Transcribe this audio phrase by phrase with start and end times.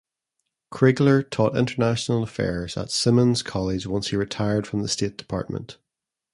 [0.73, 5.77] Crigler taught International Affairs at Simmons College once he retired from the State Department.